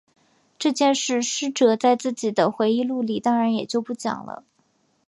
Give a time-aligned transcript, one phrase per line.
[0.57, 4.43] 这件事师哲在自己的回忆录里当然也就不讲了。